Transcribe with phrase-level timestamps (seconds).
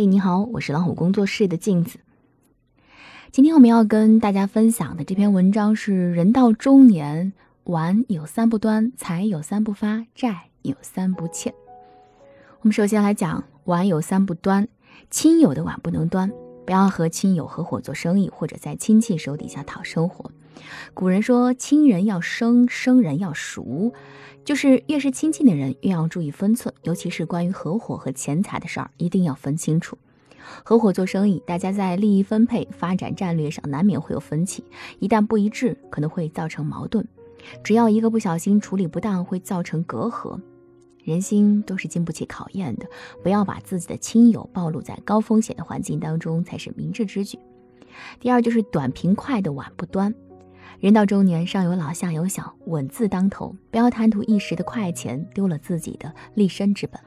[0.00, 1.98] 嘿，你好，我是老虎工作室的镜子。
[3.30, 7.34] 今天我们要跟大家分享的这篇文章是：人到中年，
[7.64, 11.52] 碗有三不端，财有三不发，债有三不欠。
[12.62, 14.68] 我们首先来讲碗有三不端，
[15.10, 16.32] 亲友的碗不能端，
[16.64, 20.32] 不要和亲友合伙做生意，或者在亲戚手底下讨生活。
[20.94, 23.92] 古人说：“亲人要生，生人要熟。”
[24.44, 29.98] 就是越是亲近的人，越要注意分寸，尤其是关于合伙和钱财的事儿，一定要分清楚。
[30.64, 34.64] 合伙做生意，大家在利益分配、发展战略上难免会有分歧，
[34.98, 37.06] 一旦不一致，可能会造成矛盾。
[37.62, 40.40] 只要一个不小心处理不当，会造成隔阂。
[41.04, 42.86] 人心都是经不起考验的，
[43.22, 47.38] 不要把自己的亲友暴露在高风险的环境当中，才是明智之举。
[48.18, 50.14] 第二就是短平快的碗不端。
[50.78, 57.00] 人到中年，上有老下有小，稳字当头，不要贪图一时的快钱，丢了自己的立身之本。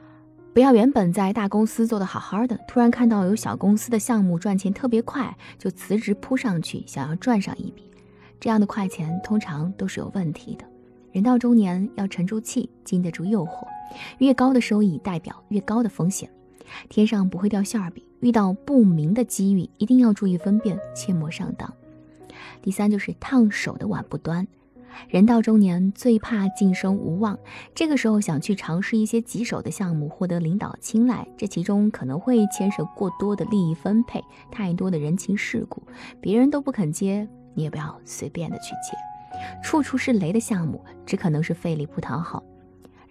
[0.52, 7.90] 不要原本在大公司做得好好的，突然看到有小公司的项目赚钱特别快，就辞职扑上去，想要赚上一笔。
[8.38, 10.64] 这样的快钱通常都是有问题的。
[11.10, 13.66] 人到中年，要沉住气，经得住诱惑。
[14.18, 16.28] 越高的收益代表越高的风险，
[16.88, 18.04] 天上不会掉馅饼。
[18.20, 21.72] 遇到不明的机遇，一定要注意分辨，切莫上当。
[22.62, 24.46] 第三就是烫手的碗不端，
[25.08, 27.38] 人到中年最怕晋升无望，
[27.74, 35.82] 这个时候想去尝试一些棘手的项目，获得领导青睐，这其中可能会牵涉过多的利益分配，太多的人情世故，
[36.20, 38.96] 别人都不肯接，你也不要随便的去接，
[39.62, 42.42] 处处是雷的项目，只可能是费力不讨好。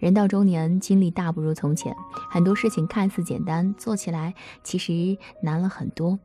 [0.04, 1.96] 人到中年，精力大不如从前，
[2.30, 6.18] 很多事情看似简单，做起来其实难了很多。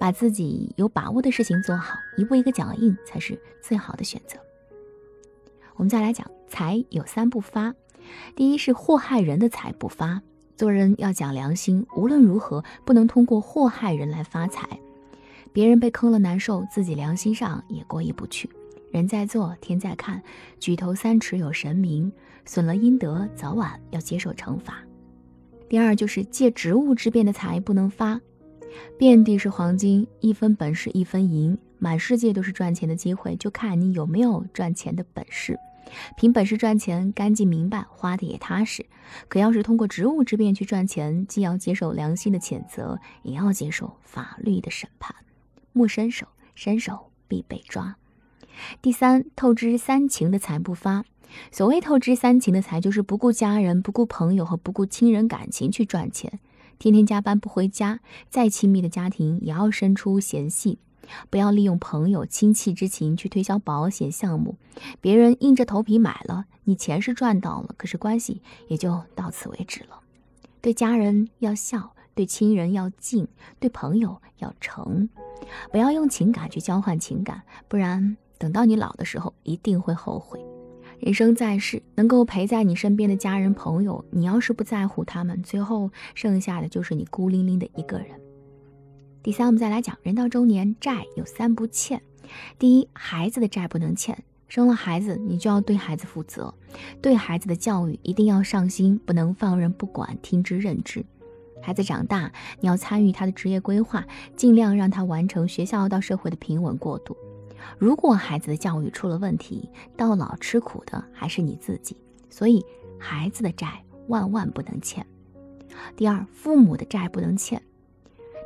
[0.00, 4.38] 把自己有把握的事情做好，一步一个脚印才是最好的选择。
[5.74, 7.74] 我们再来讲财有三不发，
[8.34, 10.22] 第一是祸害人的财不发。
[10.56, 14.66] 做人要讲良心，无论如何不能通过祸害人来发财。
[15.52, 18.48] 别人被坑了难受，自己良心上也过意不去。
[18.96, 20.22] 人在做，天在看，
[20.58, 22.10] 举头三尺有神明。
[22.46, 24.82] 损了阴德，早晚要接受惩罚。
[25.68, 28.18] 第二就是借职务之便的财不能发，
[28.96, 35.58] 遍地是黄金，一分本事一分银，满世界都是赚钱的机会，就看你有没有赚钱的本事。
[36.16, 38.86] 凭本事赚钱，干净明白，花的也踏实。
[39.28, 45.14] 可要是通过职务之便去赚钱，既要接受良心的谴责，也要接受法律的审判。
[45.74, 47.94] 莫伸手，伸手必被抓。
[48.80, 51.04] 第三，透支三情的财不发。
[51.50, 56.38] 所谓透支三情的财，就是不顾家人、不顾朋友和不顾亲人感情去赚钱，
[56.78, 58.00] 天天加班不回家，
[58.30, 60.78] 再亲密的家庭也要生出嫌隙。
[61.30, 64.56] 不要利用朋友亲戚之情去推销保险项目，
[65.00, 70.00] 别人硬着头皮买了，你钱是赚到了，可是关系也就到此为止了。
[70.60, 73.28] 对家人要孝，对亲人要敬，
[73.60, 75.08] 对朋友要诚，
[75.70, 80.44] 不要用情感去交换情感，不然等到你老的时候一定会后悔。
[80.98, 88.08] 人生在世，能够陪在你身边的家人朋友，你要是不在乎他们，最后剩下的就是你孤零零的一个人。
[89.22, 92.00] 第三，我们再来讲，人到中年，债有三不欠。
[92.58, 96.54] 第一，孩子的债不能欠，生了孩子，你就要对孩子负责，
[97.02, 101.04] 对孩子的教育一定要上心，不能放任不管，听之任之。
[101.60, 107.16] 孩子长大，你要参与他的职业规划，尽量让他完成学校到社会的平稳过渡。
[107.78, 111.96] 如果孩子的教育出了问题，到老吃苦的还是你自己。
[112.30, 112.64] 所以，
[112.98, 115.06] 孩子的债万万不能欠。
[115.96, 117.60] 第二，父母的债不能欠。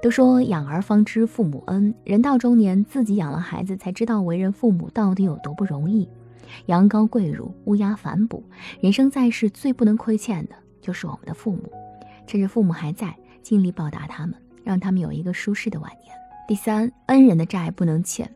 [0.02, 6.08] 都说养儿方知父母恩，人到中年，自己养了孩子，才知道为人父母到底有多不容易。
[6.66, 8.42] 羊羔跪乳，乌鸦反哺，
[8.80, 11.70] 人生在世最不能亏欠的就是我们的父母。
[12.26, 16.14] 趁着父母还在，尽力报答他们，让他们有一个舒适的晚年。
[16.48, 18.28] 第三，恩人的债不能欠。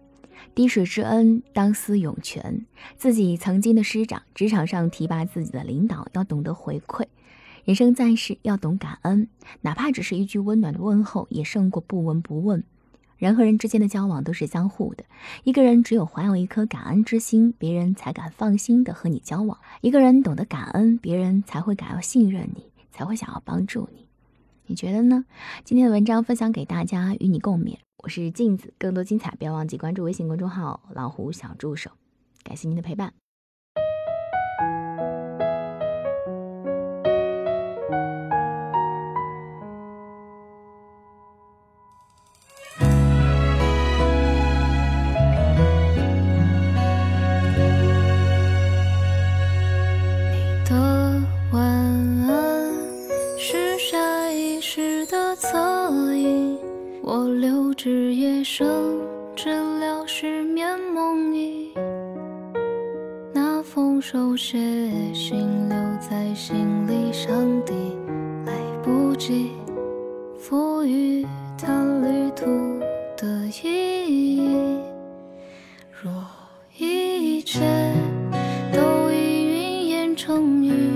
[0.55, 2.67] 滴水之恩，当思涌泉。
[2.97, 7.05] 自己曾经的师长，职场上提拔自己的领导，要懂得回馈。
[7.65, 9.29] 人生在世，要懂感恩，
[9.63, 12.63] 哪怕只是一句温暖的问候，也胜过不闻不问。
[13.17, 15.05] 人和人之间的交往都是相互的，
[15.45, 19.57] 一个人只有怀有一颗感恩之心，别人才敢放心的和你交往。
[19.81, 24.09] 一个人懂得感恩，别人才会敢要信任你，才会想要帮助你。
[24.67, 25.25] 你觉得呢？
[25.65, 27.84] 今天的文章分享给大家，与你共勉。
[28.05, 31.91] 我是镜子，更多精彩不要忘记关注微信公众号“老虎小助手”。
[32.45, 33.15] 感谢您的陪伴。
[63.95, 64.59] 用手写
[65.15, 67.33] 信留在行李箱
[67.65, 67.73] 底，
[68.45, 68.53] 来
[68.83, 69.53] 不及
[70.37, 71.25] 赋予
[71.57, 72.45] 它旅途
[73.17, 74.81] 的意义。
[75.93, 76.13] 若
[76.77, 77.61] 一切
[78.73, 80.94] 都已云烟成雨。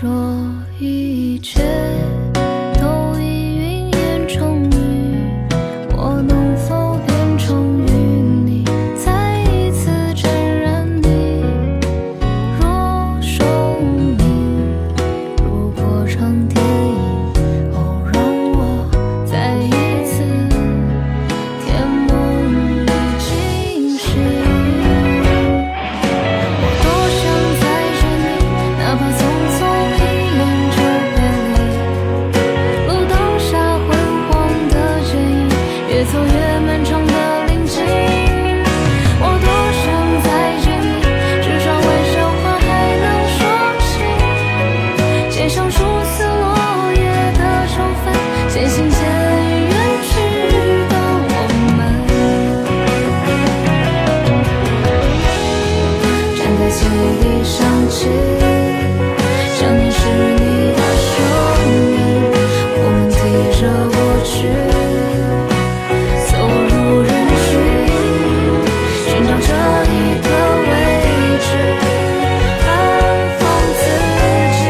[0.00, 0.08] 若
[0.78, 2.17] 一切
[64.24, 64.48] 去
[66.26, 66.36] 走
[66.68, 67.08] 入人
[67.44, 67.48] 群
[69.06, 69.48] 寻找着
[70.68, 70.70] 位
[71.40, 71.48] 置
[72.66, 72.68] 安
[73.38, 73.40] 放
[73.78, 73.80] 自
[74.58, 74.60] 己。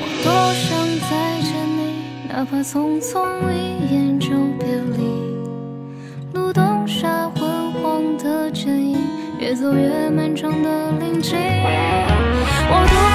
[0.00, 0.66] 我多想
[1.08, 1.10] 再
[1.42, 1.80] 见你
[2.28, 3.10] 哪怕匆匆
[3.52, 3.56] 一
[3.94, 4.26] 眼就
[4.58, 4.66] 别
[4.96, 5.00] 离。
[6.32, 8.98] 路灯下昏黄的剪影
[9.38, 11.36] 越走越漫长的林径。
[12.74, 13.11] 我多